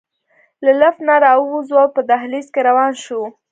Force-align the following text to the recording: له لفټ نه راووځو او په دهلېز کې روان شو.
له 0.63 0.71
لفټ 0.79 0.99
نه 1.07 1.15
راووځو 1.25 1.75
او 1.83 1.87
په 1.95 2.01
دهلېز 2.09 2.47
کې 2.53 2.61
روان 2.69 2.91
شو. 3.03 3.21